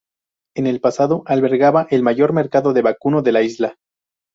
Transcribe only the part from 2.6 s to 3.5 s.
de vacuno de la